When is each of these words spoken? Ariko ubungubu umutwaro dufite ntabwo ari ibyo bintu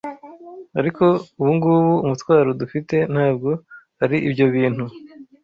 Ariko 0.79 1.05
ubungubu 1.41 1.93
umutwaro 2.05 2.49
dufite 2.61 2.95
ntabwo 3.13 3.49
ari 4.03 4.17
ibyo 4.27 4.45
bintu 4.55 4.85